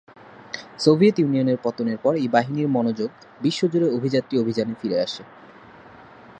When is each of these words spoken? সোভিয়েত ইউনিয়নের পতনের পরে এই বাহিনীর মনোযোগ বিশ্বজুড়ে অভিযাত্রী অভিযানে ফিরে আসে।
সোভিয়েত 0.79 1.15
ইউনিয়নের 1.19 1.57
পতনের 1.63 1.97
পরে 1.97 2.17
এই 2.19 2.27
বাহিনীর 2.27 2.67
মনোযোগ 2.67 3.09
বিশ্বজুড়ে 3.41 3.87
অভিযাত্রী 3.89 4.35
অভিযানে 4.37 4.73
ফিরে 4.81 4.97
আসে। 4.99 5.23